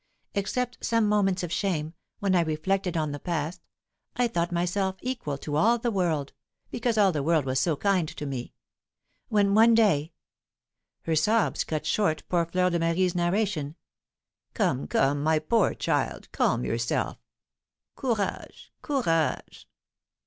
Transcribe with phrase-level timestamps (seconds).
[0.33, 3.61] Except some moments of shame, when I reflected on the past,
[4.15, 6.33] I thought myself equal to all the world,
[6.71, 8.55] because all the world was so kind to me.
[9.29, 10.13] When, one day"
[11.05, 13.75] Here sobs cut short poor Fleur de Marie's narration.
[14.55, 17.19] "Come, come, my poor child, calm yourself.
[17.95, 19.69] Courage, courage!"